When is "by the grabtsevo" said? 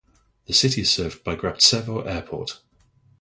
1.23-2.07